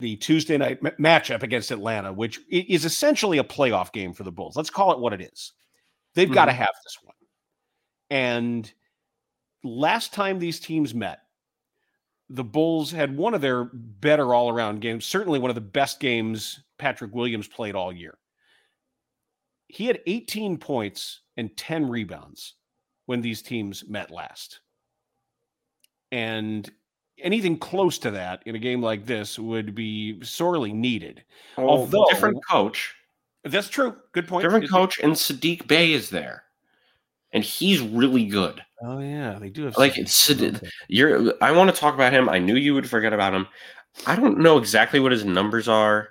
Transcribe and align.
the 0.00 0.16
Tuesday 0.16 0.58
night 0.58 0.80
m- 0.84 0.92
matchup 0.98 1.42
against 1.42 1.70
Atlanta, 1.70 2.12
which 2.12 2.40
is 2.50 2.84
essentially 2.84 3.38
a 3.38 3.44
playoff 3.44 3.92
game 3.92 4.12
for 4.12 4.24
the 4.24 4.32
Bulls. 4.32 4.56
Let's 4.56 4.70
call 4.70 4.92
it 4.92 4.98
what 4.98 5.12
it 5.12 5.20
is. 5.20 5.52
They've 6.14 6.26
mm-hmm. 6.26 6.34
got 6.34 6.46
to 6.46 6.52
have 6.52 6.72
this 6.84 6.98
one. 7.02 7.14
And 8.10 8.72
last 9.62 10.12
time 10.12 10.38
these 10.38 10.58
teams 10.58 10.94
met, 10.94 11.20
the 12.28 12.44
Bulls 12.44 12.90
had 12.90 13.16
one 13.16 13.34
of 13.34 13.40
their 13.40 13.64
better 13.72 14.34
all 14.34 14.50
around 14.50 14.80
games, 14.80 15.04
certainly 15.04 15.38
one 15.38 15.50
of 15.50 15.56
the 15.56 15.60
best 15.60 16.00
games 16.00 16.60
Patrick 16.78 17.14
Williams 17.14 17.48
played 17.48 17.74
all 17.74 17.92
year. 17.92 18.18
He 19.68 19.86
had 19.86 20.00
18 20.06 20.58
points 20.58 21.20
and 21.36 21.56
10 21.56 21.88
rebounds 21.88 22.54
when 23.06 23.20
these 23.20 23.42
teams 23.42 23.84
met 23.88 24.10
last. 24.10 24.60
And 26.12 26.68
anything 27.22 27.58
close 27.58 27.98
to 27.98 28.10
that 28.12 28.42
in 28.46 28.54
a 28.54 28.58
game 28.58 28.82
like 28.82 29.06
this 29.06 29.38
would 29.38 29.74
be 29.74 30.22
sorely 30.24 30.72
needed. 30.72 31.22
Oh, 31.56 31.64
well, 31.64 31.70
Although 31.70 32.06
different 32.10 32.44
coach. 32.46 32.94
That's 33.44 33.68
true. 33.68 33.96
Good 34.12 34.28
point. 34.28 34.44
Different 34.44 34.70
coach, 34.70 34.98
and 35.00 35.12
Saddiq 35.12 35.66
Bey 35.66 35.92
is 35.92 36.10
there, 36.10 36.44
and 37.32 37.42
he's 37.42 37.80
really 37.80 38.26
good. 38.26 38.62
Oh 38.82 38.98
yeah, 38.98 39.38
they 39.38 39.48
do 39.48 39.64
have 39.64 39.76
like 39.76 39.96
it's 39.96 40.30
you're. 40.88 41.34
I 41.42 41.52
want 41.52 41.74
to 41.74 41.78
talk 41.78 41.94
about 41.94 42.12
him. 42.12 42.28
I 42.28 42.38
knew 42.38 42.56
you 42.56 42.74
would 42.74 42.88
forget 42.88 43.12
about 43.12 43.34
him. 43.34 43.46
I 44.06 44.16
don't 44.16 44.38
know 44.38 44.58
exactly 44.58 45.00
what 45.00 45.12
his 45.12 45.24
numbers 45.24 45.68
are 45.68 46.10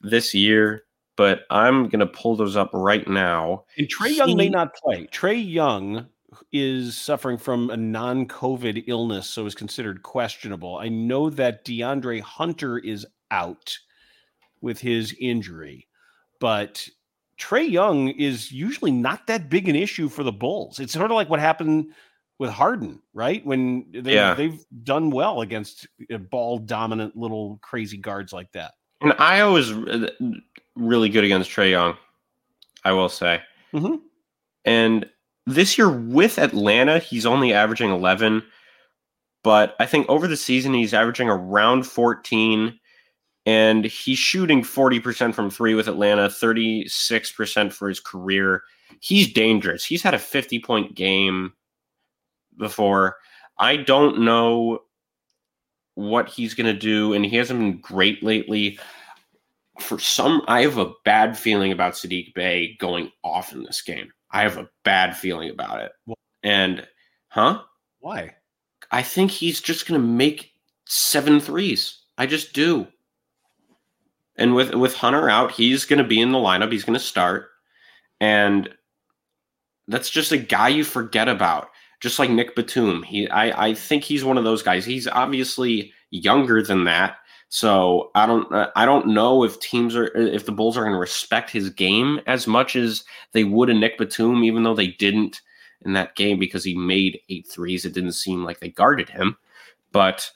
this 0.00 0.34
year, 0.34 0.84
but 1.16 1.42
I'm 1.50 1.88
gonna 1.88 2.06
pull 2.06 2.36
those 2.36 2.56
up 2.56 2.70
right 2.72 3.06
now. 3.08 3.64
And 3.78 3.88
Trae 3.88 4.14
Young 4.14 4.36
may 4.36 4.48
not 4.48 4.74
play. 4.74 5.06
Trae 5.06 5.52
Young 5.52 6.06
is 6.52 6.96
suffering 6.96 7.38
from 7.38 7.70
a 7.70 7.76
non-COVID 7.76 8.84
illness, 8.86 9.28
so 9.28 9.46
is 9.46 9.54
considered 9.54 10.02
questionable. 10.02 10.78
I 10.78 10.88
know 10.88 11.30
that 11.30 11.64
DeAndre 11.64 12.20
Hunter 12.20 12.78
is 12.78 13.06
out 13.30 13.76
with 14.60 14.80
his 14.80 15.14
injury, 15.20 15.86
but 16.40 16.88
Trae 17.38 17.70
Young 17.70 18.08
is 18.08 18.50
usually 18.50 18.90
not 18.90 19.26
that 19.26 19.48
big 19.48 19.68
an 19.68 19.76
issue 19.76 20.08
for 20.08 20.22
the 20.22 20.32
Bulls. 20.32 20.80
It's 20.80 20.92
sort 20.92 21.10
of 21.10 21.14
like 21.14 21.28
what 21.28 21.40
happened 21.40 21.92
with 22.38 22.50
Harden, 22.50 23.00
right? 23.14 23.44
When 23.44 23.86
they, 23.92 24.14
yeah. 24.14 24.34
they've 24.34 24.64
done 24.82 25.10
well 25.10 25.40
against 25.40 25.86
ball 26.30 26.58
dominant 26.58 27.16
little 27.16 27.58
crazy 27.62 27.96
guards 27.96 28.32
like 28.32 28.50
that. 28.52 28.74
And 29.00 29.12
I 29.14 29.44
was 29.44 29.72
really 30.74 31.08
good 31.08 31.24
against 31.24 31.50
Trae 31.50 31.70
Young, 31.70 31.96
I 32.84 32.92
will 32.92 33.08
say. 33.08 33.40
Mm-hmm. 33.72 33.96
And 34.64 35.08
this 35.48 35.78
year 35.78 35.90
with 35.90 36.38
Atlanta, 36.38 36.98
he's 36.98 37.26
only 37.26 37.52
averaging 37.52 37.90
11, 37.90 38.42
but 39.42 39.74
I 39.80 39.86
think 39.86 40.08
over 40.08 40.26
the 40.26 40.36
season 40.36 40.74
he's 40.74 40.94
averaging 40.94 41.28
around 41.28 41.84
14 41.84 42.78
and 43.46 43.84
he's 43.84 44.18
shooting 44.18 44.62
40% 44.62 45.34
from 45.34 45.48
3 45.50 45.74
with 45.74 45.88
Atlanta, 45.88 46.28
36% 46.28 47.72
for 47.72 47.88
his 47.88 47.98
career. 47.98 48.62
He's 49.00 49.32
dangerous. 49.32 49.84
He's 49.84 50.02
had 50.02 50.12
a 50.12 50.18
50 50.18 50.58
point 50.60 50.94
game 50.94 51.54
before. 52.58 53.16
I 53.58 53.76
don't 53.76 54.20
know 54.20 54.80
what 55.94 56.28
he's 56.28 56.54
going 56.54 56.72
to 56.72 56.78
do 56.78 57.14
and 57.14 57.24
he 57.24 57.36
hasn't 57.36 57.58
been 57.58 57.80
great 57.80 58.22
lately. 58.22 58.78
For 59.80 59.98
some 59.98 60.42
I 60.46 60.62
have 60.62 60.76
a 60.76 60.92
bad 61.04 61.38
feeling 61.38 61.72
about 61.72 61.94
Saddiq 61.94 62.34
Bey 62.34 62.76
going 62.78 63.10
off 63.24 63.52
in 63.52 63.62
this 63.62 63.80
game. 63.80 64.12
I 64.30 64.42
have 64.42 64.56
a 64.56 64.68
bad 64.84 65.16
feeling 65.16 65.50
about 65.50 65.80
it. 65.80 65.92
And, 66.42 66.86
huh? 67.28 67.62
Why? 68.00 68.34
I 68.90 69.02
think 69.02 69.30
he's 69.30 69.60
just 69.60 69.86
going 69.86 70.00
to 70.00 70.06
make 70.06 70.52
seven 70.86 71.40
threes. 71.40 71.98
I 72.16 72.26
just 72.26 72.52
do. 72.52 72.86
And 74.36 74.54
with 74.54 74.74
with 74.74 74.94
Hunter 74.94 75.28
out, 75.28 75.52
he's 75.52 75.84
going 75.84 75.98
to 75.98 76.08
be 76.08 76.20
in 76.20 76.30
the 76.32 76.38
lineup. 76.38 76.70
He's 76.70 76.84
going 76.84 76.98
to 76.98 77.04
start, 77.04 77.48
and 78.20 78.68
that's 79.88 80.08
just 80.08 80.30
a 80.30 80.38
guy 80.38 80.68
you 80.68 80.84
forget 80.84 81.28
about. 81.28 81.70
Just 82.00 82.20
like 82.20 82.30
Nick 82.30 82.54
Batum, 82.54 83.02
he 83.02 83.28
I 83.28 83.68
I 83.68 83.74
think 83.74 84.04
he's 84.04 84.24
one 84.24 84.38
of 84.38 84.44
those 84.44 84.62
guys. 84.62 84.84
He's 84.84 85.08
obviously 85.08 85.92
younger 86.10 86.62
than 86.62 86.84
that, 86.84 87.16
so 87.48 88.10
I 88.14 88.26
don't 88.26 88.52
uh, 88.52 88.70
I 88.76 88.84
don't 88.84 89.08
know 89.08 89.42
if 89.42 89.58
teams 89.60 89.96
are 89.96 90.06
if 90.16 90.44
the 90.46 90.52
Bulls 90.52 90.76
are 90.76 90.82
going 90.82 90.92
to 90.92 90.98
respect 90.98 91.50
his 91.50 91.70
game 91.70 92.20
as 92.26 92.46
much 92.46 92.76
as 92.76 93.04
they 93.32 93.44
would 93.44 93.70
a 93.70 93.74
Nick 93.74 93.98
Batum, 93.98 94.44
even 94.44 94.62
though 94.62 94.74
they 94.74 94.88
didn't 94.88 95.40
in 95.82 95.94
that 95.94 96.14
game 96.14 96.38
because 96.38 96.64
he 96.64 96.74
made 96.74 97.20
eight 97.28 97.46
threes. 97.46 97.84
It 97.84 97.94
didn't 97.94 98.12
seem 98.12 98.44
like 98.44 98.60
they 98.60 98.70
guarded 98.70 99.08
him, 99.08 99.36
but 99.92 100.30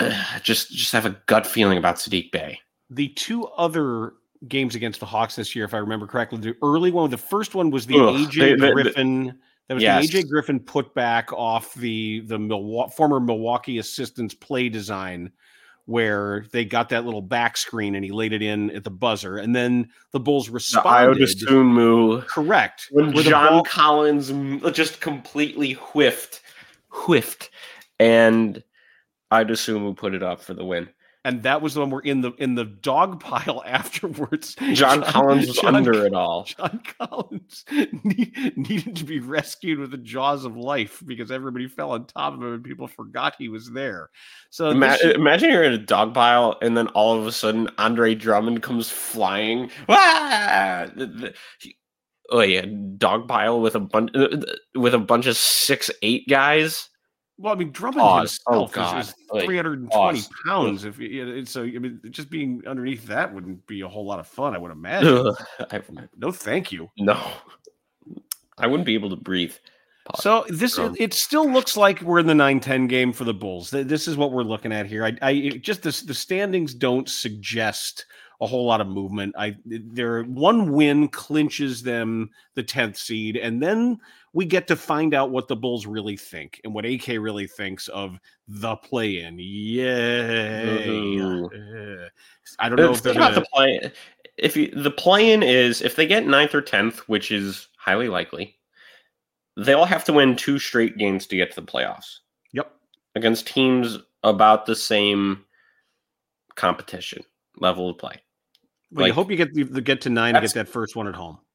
uh, 0.00 0.38
just 0.40 0.70
just 0.70 0.92
have 0.92 1.06
a 1.06 1.20
gut 1.26 1.46
feeling 1.46 1.78
about 1.78 1.96
Saddiq 1.96 2.30
Bey. 2.30 2.60
The 2.90 3.08
two 3.08 3.46
other 3.48 4.12
games 4.48 4.74
against 4.74 5.00
the 5.00 5.06
Hawks 5.06 5.34
this 5.34 5.56
year, 5.56 5.64
if 5.64 5.74
I 5.74 5.78
remember 5.78 6.06
correctly, 6.06 6.38
the 6.38 6.54
early 6.62 6.90
one, 6.90 7.10
the 7.10 7.18
first 7.18 7.54
one 7.54 7.70
was 7.70 7.86
the 7.86 7.98
Ugh, 7.98 8.14
AJ 8.14 8.38
they, 8.38 8.54
they, 8.54 8.72
Griffin. 8.72 9.38
That 9.68 9.74
was 9.74 9.82
yes. 9.82 10.10
the 10.10 10.22
AJ 10.22 10.28
Griffin 10.28 10.60
put 10.60 10.94
back 10.94 11.32
off 11.32 11.74
the 11.74 12.20
the 12.20 12.38
Milwaukee, 12.38 12.92
former 12.96 13.18
Milwaukee 13.18 13.78
assistant's 13.78 14.34
play 14.34 14.68
design 14.68 15.32
where 15.86 16.46
they 16.52 16.64
got 16.64 16.88
that 16.90 17.04
little 17.04 17.22
back 17.22 17.56
screen 17.56 17.94
and 17.94 18.04
he 18.04 18.12
laid 18.12 18.32
it 18.32 18.42
in 18.42 18.70
at 18.70 18.84
the 18.84 18.90
buzzer, 18.90 19.38
and 19.38 19.54
then 19.54 19.88
the 20.12 20.20
Bulls 20.20 20.48
responded. 20.48 21.26
The 21.40 21.52
move, 21.52 22.26
correct? 22.26 22.88
When 22.90 23.12
John 23.14 23.48
ball- 23.48 23.64
Collins 23.64 24.30
just 24.72 25.00
completely 25.00 25.72
whiffed, 25.72 26.40
whiffed, 26.90 27.50
and 27.98 28.62
Ayo 29.32 29.48
Dosunmu 29.48 29.96
put 29.96 30.14
it 30.14 30.22
up 30.22 30.40
for 30.40 30.54
the 30.54 30.64
win 30.64 30.88
and 31.24 31.44
that 31.44 31.62
was 31.62 31.74
the 31.74 31.80
one 31.80 31.90
we're 31.90 32.00
in 32.00 32.20
the 32.20 32.32
in 32.32 32.54
the 32.54 32.64
dog 32.64 33.20
pile 33.20 33.62
afterwards. 33.66 34.54
John, 34.54 34.74
John 34.74 35.02
Collins 35.02 35.46
was 35.48 35.56
John, 35.56 35.76
under 35.76 36.04
it 36.04 36.14
all. 36.14 36.44
John 36.44 36.82
Collins 36.98 37.64
need, 37.70 38.52
needed 38.56 38.96
to 38.96 39.04
be 39.04 39.20
rescued 39.20 39.78
with 39.78 39.90
the 39.90 39.98
jaws 39.98 40.44
of 40.44 40.56
life 40.56 41.02
because 41.06 41.30
everybody 41.30 41.68
fell 41.68 41.92
on 41.92 42.06
top 42.06 42.34
of 42.34 42.40
him 42.40 42.54
and 42.54 42.64
people 42.64 42.88
forgot 42.88 43.36
he 43.38 43.48
was 43.48 43.70
there. 43.70 44.10
So 44.50 44.70
Ima- 44.70 44.98
this, 45.02 45.14
imagine 45.14 45.50
you're 45.50 45.62
in 45.62 45.72
a 45.72 45.78
dog 45.78 46.14
pile 46.14 46.58
and 46.60 46.76
then 46.76 46.88
all 46.88 47.18
of 47.18 47.26
a 47.26 47.32
sudden 47.32 47.68
Andre 47.78 48.14
Drummond 48.14 48.62
comes 48.62 48.90
flying. 48.90 49.70
Ah! 49.88 50.86
oh 52.30 52.40
yeah, 52.40 52.64
dog 52.96 53.28
pile 53.28 53.60
with 53.60 53.74
a 53.74 53.80
bunch 53.80 54.10
with 54.74 54.94
a 54.94 54.98
bunch 54.98 55.26
of 55.26 55.36
six 55.36 55.90
eight 56.02 56.28
guys 56.28 56.88
well, 57.38 57.52
I 57.52 57.56
mean, 57.56 57.72
Drummond 57.72 58.00
Pause. 58.00 58.40
himself 58.46 58.70
oh, 58.70 58.72
God. 58.72 59.00
is, 59.00 59.08
is 59.08 59.44
320 59.44 59.88
Pause. 59.88 60.28
pounds. 60.46 60.84
If 60.84 61.48
so, 61.48 61.62
I 61.62 61.78
mean, 61.78 62.00
just 62.10 62.30
being 62.30 62.62
underneath 62.66 63.06
that 63.06 63.32
wouldn't 63.32 63.66
be 63.66 63.80
a 63.80 63.88
whole 63.88 64.04
lot 64.04 64.20
of 64.20 64.26
fun. 64.26 64.54
I 64.54 64.58
would 64.58 64.70
imagine. 64.70 65.34
I, 65.70 65.82
no, 66.16 66.30
thank 66.30 66.70
you. 66.70 66.88
No, 66.98 67.20
I 68.58 68.66
wouldn't 68.66 68.86
be 68.86 68.94
able 68.94 69.10
to 69.10 69.16
breathe. 69.16 69.54
Pause. 70.04 70.22
So 70.22 70.44
this 70.48 70.78
um, 70.78 70.96
it 70.98 71.14
still 71.14 71.50
looks 71.50 71.76
like 71.76 72.02
we're 72.02 72.18
in 72.18 72.26
the 72.26 72.34
9-10 72.34 72.88
game 72.88 73.12
for 73.12 73.24
the 73.24 73.34
Bulls. 73.34 73.70
This 73.70 74.08
is 74.08 74.16
what 74.16 74.32
we're 74.32 74.42
looking 74.42 74.72
at 74.72 74.86
here. 74.86 75.04
I, 75.04 75.16
I 75.22 75.48
just 75.62 75.82
the, 75.82 76.04
the 76.06 76.14
standings 76.14 76.74
don't 76.74 77.08
suggest 77.08 78.06
a 78.42 78.46
whole 78.46 78.66
lot 78.66 78.80
of 78.80 78.88
movement. 78.88 79.34
I 79.38 79.56
their 79.64 80.24
one 80.24 80.72
win 80.72 81.08
clinches 81.08 81.82
them 81.82 82.28
the 82.54 82.64
10th 82.64 82.96
seed 82.96 83.36
and 83.36 83.62
then 83.62 84.00
we 84.32 84.44
get 84.44 84.66
to 84.66 84.76
find 84.76 85.14
out 85.14 85.30
what 85.30 85.46
the 85.46 85.54
Bulls 85.54 85.86
really 85.86 86.16
think 86.16 86.60
and 86.64 86.74
what 86.74 86.84
AK 86.84 87.06
really 87.06 87.46
thinks 87.46 87.86
of 87.88 88.18
the 88.48 88.74
play-in. 88.76 89.36
Mm-hmm. 89.36 89.78
Yay! 91.54 92.08
I 92.58 92.68
don't 92.68 92.78
know 92.78 92.90
if 92.90 93.02
they're 93.02 93.14
gonna... 93.14 93.36
the 93.36 93.46
play. 93.52 93.92
If 94.36 94.56
you, 94.56 94.70
the 94.70 94.90
play-in 94.90 95.42
is 95.42 95.80
if 95.82 95.94
they 95.94 96.06
get 96.06 96.26
ninth 96.26 96.54
or 96.54 96.62
tenth, 96.62 97.00
which 97.08 97.30
is 97.30 97.68
highly 97.76 98.08
likely, 98.08 98.56
they'll 99.56 99.84
have 99.84 100.04
to 100.06 100.12
win 100.12 100.34
two 100.34 100.58
straight 100.58 100.96
games 100.96 101.26
to 101.28 101.36
get 101.36 101.52
to 101.52 101.60
the 101.60 101.66
playoffs. 101.66 102.18
Yep, 102.52 102.72
against 103.14 103.46
teams 103.46 103.98
about 104.24 104.66
the 104.66 104.74
same 104.74 105.44
competition 106.56 107.22
level 107.58 107.90
of 107.90 107.98
play. 107.98 108.16
Well, 108.92 109.04
like, 109.04 109.12
I 109.12 109.14
hope 109.14 109.30
you 109.30 109.36
get 109.36 109.54
the 109.54 109.80
get 109.80 110.02
to 110.02 110.10
nine 110.10 110.36
and 110.36 110.44
get 110.44 110.54
that 110.54 110.68
first 110.68 110.96
one 110.96 111.08
at 111.08 111.14
home. 111.14 111.38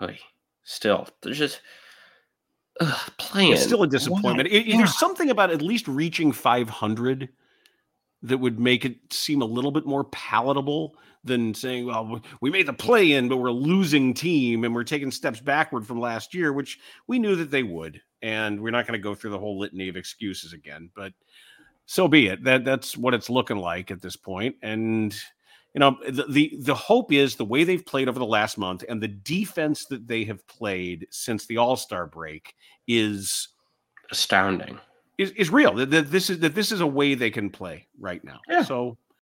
Uh, 0.00 0.08
still, 0.64 1.06
there's 1.22 1.38
just 1.38 1.60
ugh, 2.80 3.12
playing. 3.16 3.52
It's 3.52 3.62
still 3.62 3.84
a 3.84 3.86
disappointment. 3.86 4.48
It, 4.50 4.66
there's 4.76 4.98
something 4.98 5.30
about 5.30 5.50
at 5.50 5.62
least 5.62 5.86
reaching 5.86 6.32
500 6.32 7.28
that 8.22 8.38
would 8.38 8.58
make 8.58 8.84
it 8.84 8.96
seem 9.12 9.40
a 9.40 9.46
little 9.46 9.70
bit 9.70 9.86
more 9.86 10.04
palatable 10.04 10.96
than 11.22 11.54
saying, 11.54 11.86
well, 11.86 12.20
we 12.40 12.50
made 12.50 12.66
the 12.66 12.72
play 12.72 13.12
in, 13.12 13.28
but 13.28 13.36
we're 13.36 13.48
a 13.48 13.52
losing 13.52 14.14
team 14.14 14.64
and 14.64 14.74
we're 14.74 14.84
taking 14.84 15.10
steps 15.10 15.40
backward 15.40 15.86
from 15.86 16.00
last 16.00 16.34
year, 16.34 16.52
which 16.52 16.78
we 17.06 17.18
knew 17.18 17.36
that 17.36 17.50
they 17.50 17.62
would. 17.62 18.00
And 18.20 18.60
we're 18.60 18.70
not 18.70 18.86
going 18.86 18.98
to 18.98 19.02
go 19.02 19.14
through 19.14 19.30
the 19.30 19.38
whole 19.38 19.58
litany 19.58 19.88
of 19.88 19.96
excuses 19.96 20.52
again, 20.52 20.90
but 20.96 21.12
so 21.86 22.08
be 22.08 22.28
it. 22.28 22.42
That 22.44 22.64
that's 22.64 22.96
what 22.96 23.14
it's 23.14 23.30
looking 23.30 23.58
like 23.58 23.90
at 23.90 24.00
this 24.00 24.16
point. 24.16 24.56
And 24.62 25.14
you 25.74 25.80
know, 25.80 25.98
the, 26.08 26.24
the 26.28 26.56
the 26.60 26.74
hope 26.74 27.12
is 27.12 27.34
the 27.34 27.44
way 27.44 27.64
they've 27.64 27.84
played 27.84 28.08
over 28.08 28.18
the 28.18 28.24
last 28.24 28.56
month 28.56 28.84
and 28.88 29.02
the 29.02 29.08
defense 29.08 29.86
that 29.86 30.06
they 30.06 30.24
have 30.24 30.46
played 30.46 31.06
since 31.10 31.46
the 31.46 31.58
All-Star 31.58 32.06
break 32.06 32.54
is 32.86 33.48
astounding. 34.10 34.78
Is, 35.18 35.30
is 35.32 35.50
real 35.50 35.74
that, 35.74 35.90
that 35.90 36.10
this 36.10 36.30
is 36.30 36.38
that 36.40 36.54
this 36.54 36.72
is 36.72 36.80
a 36.80 36.86
way 36.86 37.14
they 37.14 37.30
can 37.30 37.50
play 37.50 37.86
right 37.98 38.22
now. 38.24 38.40
Yeah. 38.48 38.62
So 38.62 38.96